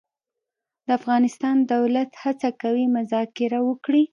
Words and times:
د 0.85 0.87
افغانستان 0.99 1.55
دولت 1.73 2.09
هڅه 2.23 2.49
کوي 2.61 2.85
مذاکره 2.97 3.59
وکړي. 3.67 4.03